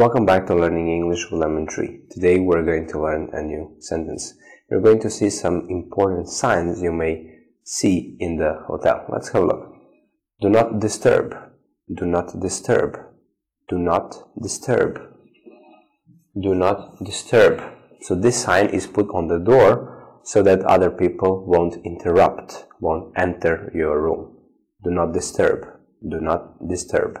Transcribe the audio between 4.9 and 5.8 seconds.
to see some